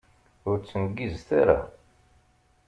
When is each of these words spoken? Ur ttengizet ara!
Ur 0.49 0.57
ttengizet 0.59 1.29
ara! 1.41 1.59